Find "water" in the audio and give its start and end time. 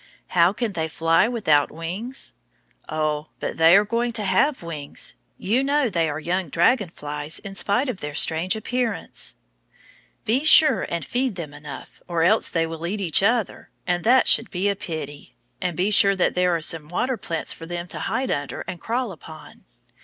16.89-17.15